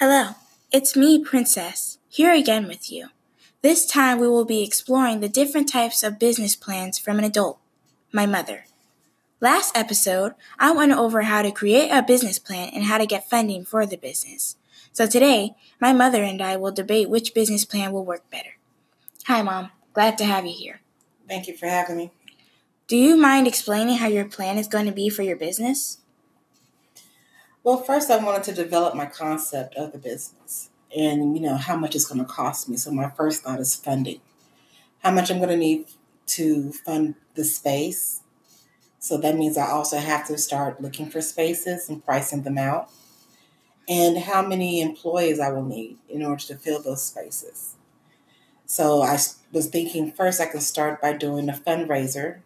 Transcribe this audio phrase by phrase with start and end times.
[0.00, 0.36] Hello,
[0.70, 3.08] it's me, Princess, here again with you.
[3.62, 7.58] This time we will be exploring the different types of business plans from an adult,
[8.12, 8.66] my mother.
[9.40, 13.28] Last episode, I went over how to create a business plan and how to get
[13.28, 14.54] funding for the business.
[14.92, 18.54] So today, my mother and I will debate which business plan will work better.
[19.26, 19.72] Hi, Mom.
[19.94, 20.80] Glad to have you here.
[21.26, 22.12] Thank you for having me.
[22.86, 25.98] Do you mind explaining how your plan is going to be for your business?
[27.64, 31.76] Well, first, I wanted to develop my concept of the business and, you know, how
[31.76, 32.76] much it's going to cost me.
[32.76, 34.20] So, my first thought is funding.
[35.02, 35.86] How much I'm going to need
[36.28, 38.22] to fund the space.
[39.00, 42.90] So, that means I also have to start looking for spaces and pricing them out.
[43.88, 47.74] And how many employees I will need in order to fill those spaces.
[48.66, 49.18] So, I
[49.52, 52.40] was thinking first I can start by doing a fundraiser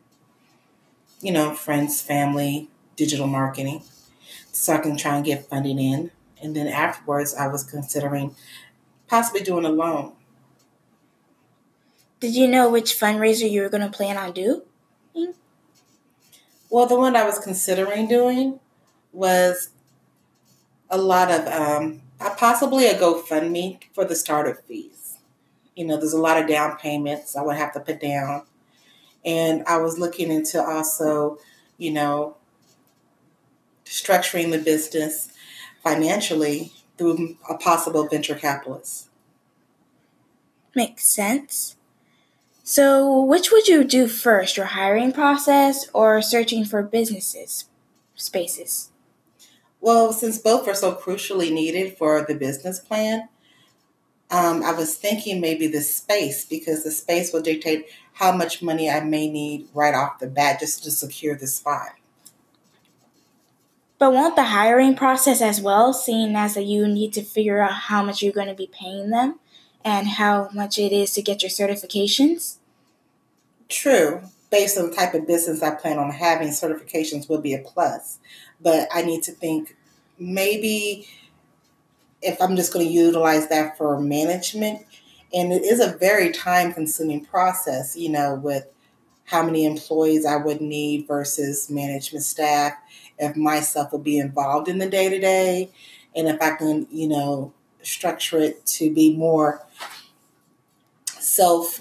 [1.22, 3.82] you know, friends, family, digital marketing,
[4.52, 6.10] so I can try and get funding in.
[6.40, 8.34] And then afterwards, I was considering
[9.08, 10.12] possibly doing a loan.
[12.20, 14.62] Did you know which fundraiser you were going to plan on doing?
[16.70, 18.60] Well, the one I was considering doing
[19.12, 19.70] was
[20.88, 25.18] a lot of um, possibly a GoFundMe for the startup fees.
[25.74, 28.44] You know, there's a lot of down payments I would have to put down
[29.24, 31.38] and I was looking into also,
[31.78, 32.36] you know,
[33.92, 35.28] structuring the business
[35.82, 39.08] financially through a possible venture capitalist.
[40.74, 41.76] Makes sense.
[42.64, 47.66] So, which would you do first, your hiring process or searching for businesses,
[48.14, 48.90] spaces?
[49.80, 53.28] Well, since both are so crucially needed for the business plan,
[54.30, 58.88] um, I was thinking maybe the space because the space will dictate how much money
[58.88, 61.90] I may need right off the bat just to secure the spot.
[64.02, 67.72] But won't the hiring process as well, seeing as that you need to figure out
[67.72, 69.38] how much you're going to be paying them
[69.84, 72.56] and how much it is to get your certifications?
[73.68, 74.22] True.
[74.50, 78.18] Based on the type of business I plan on having, certifications will be a plus.
[78.60, 79.76] But I need to think
[80.18, 81.06] maybe
[82.22, 84.84] if I'm just going to utilize that for management.
[85.32, 88.66] And it is a very time consuming process, you know, with
[89.32, 92.74] how many employees I would need versus management staff,
[93.18, 95.70] if myself would be involved in the day to day,
[96.14, 99.66] and if I can, you know, structure it to be more
[101.06, 101.80] self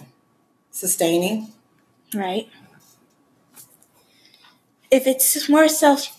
[0.72, 1.52] sustaining.
[2.16, 2.50] Right.
[4.90, 6.18] If it's more self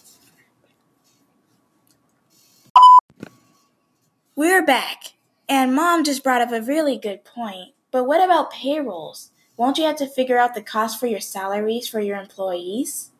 [4.34, 5.12] We're back.
[5.48, 7.74] And mom just brought up a really good point.
[7.90, 9.31] But what about payrolls?
[9.56, 13.10] Won't you have to figure out the cost for your salaries for your employees?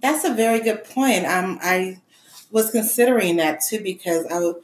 [0.00, 1.26] That's a very good point.
[1.26, 2.00] Um, I
[2.50, 4.56] was considering that too because I would,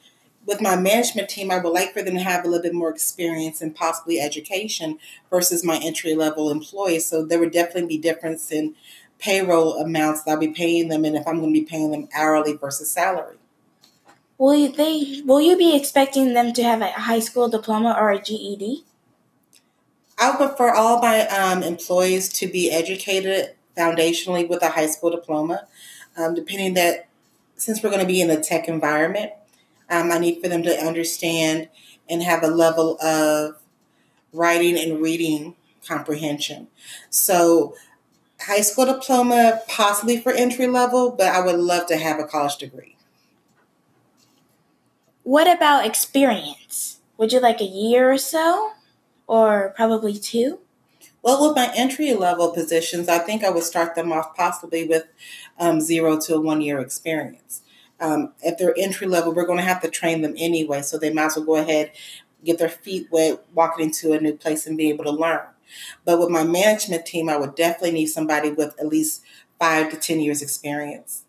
[0.47, 2.91] with my management team, I would like for them to have a little bit more
[2.91, 4.99] experience and possibly education
[5.31, 7.07] versus my entry level employees.
[7.07, 8.75] So there would definitely be difference in
[9.19, 12.09] payroll amounts that I'll be paying them and if I'm going to be paying them
[12.15, 13.37] hourly versus salary.
[14.39, 18.11] Will you, they will you be expecting them to have a high school diploma or
[18.11, 18.85] a GED?
[20.19, 25.11] I would prefer all my um, employees to be educated foundationally with a high school
[25.11, 25.67] diploma.
[26.17, 27.09] Um, depending that,
[27.57, 29.33] since we're going to be in a tech environment,
[29.89, 31.69] um, I need for them to understand
[32.09, 33.57] and have a level of
[34.33, 35.55] writing and reading
[35.87, 36.69] comprehension.
[37.11, 37.75] So,
[38.41, 42.57] high school diploma, possibly for entry level, but I would love to have a college
[42.57, 42.97] degree.
[45.23, 47.01] What about experience?
[47.17, 48.73] Would you like a year or so?
[49.29, 50.59] Or probably two?
[51.23, 55.05] Well, with my entry level positions, I think I would start them off possibly with
[55.59, 57.63] um, zero to one year experience.
[58.01, 61.13] Um, if they're entry level, we're going to have to train them anyway, so they
[61.13, 61.93] might as well go ahead,
[62.45, 65.47] get their feet wet, walking into a new place, and be able to learn.
[66.05, 69.23] But with my management team, I would definitely need somebody with at least
[69.59, 71.25] five to 10 years experience.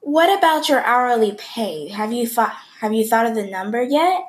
[0.00, 1.88] What about your hourly pay?
[1.88, 4.22] Have you thought have you thought of the number yet?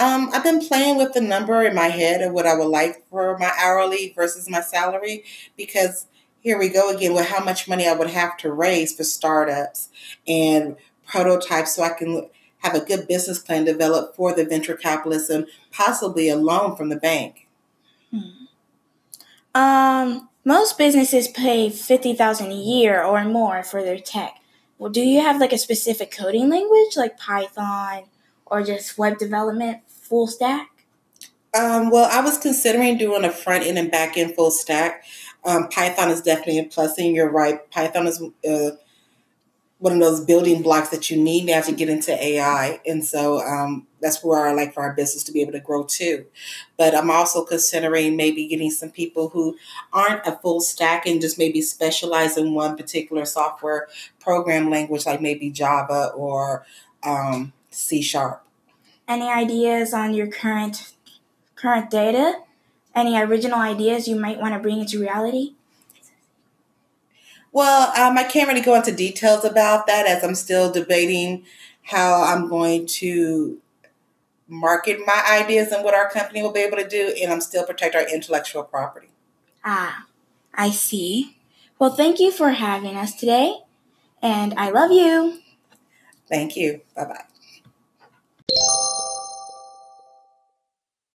[0.00, 3.06] Um, I've been playing with the number in my head of what I would like
[3.10, 5.24] for my hourly versus my salary
[5.58, 6.06] because
[6.40, 9.90] here we go again with how much money I would have to raise for startups
[10.26, 10.76] and
[11.06, 12.30] prototypes so I can
[12.60, 16.88] have a good business plan developed for the venture capitalists and possibly a loan from
[16.88, 17.46] the bank.
[18.10, 18.46] Hmm.
[19.54, 24.40] Um, most businesses pay fifty thousand a year or more for their tech.
[24.78, 28.04] Well, do you have like a specific coding language like Python
[28.50, 30.68] or just web development full stack?
[31.52, 35.04] Um, well, I was considering doing a front end and back end full stack.
[35.44, 37.68] Um, Python is definitely a plus, and you're right.
[37.70, 38.76] Python is uh,
[39.80, 42.80] one of those building blocks that you need now to get into AI.
[42.86, 45.84] And so um, that's where I like for our business to be able to grow
[45.84, 46.26] too.
[46.76, 49.56] But I'm also considering maybe getting some people who
[49.90, 53.88] aren't a full stack and just maybe specialize in one particular software
[54.20, 56.66] program language, like maybe Java or
[57.02, 58.44] um, C sharp.
[59.08, 60.92] Any ideas on your current
[61.54, 62.42] current data?
[62.94, 65.54] Any original ideas you might want to bring into reality?
[67.52, 71.44] Well, um, I can't really go into details about that as I'm still debating
[71.82, 73.58] how I'm going to
[74.46, 77.64] market my ideas and what our company will be able to do, and I'm still
[77.64, 79.08] protect our intellectual property.
[79.64, 80.06] Ah,
[80.54, 81.36] I see.
[81.78, 83.58] Well, thank you for having us today,
[84.22, 85.40] and I love you.
[86.28, 86.82] Thank you.
[86.94, 87.24] Bye bye
[88.56, 88.79] you